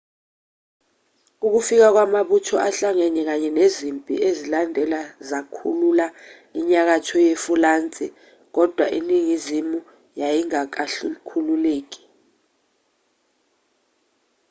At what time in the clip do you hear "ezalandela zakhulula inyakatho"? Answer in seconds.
4.29-7.15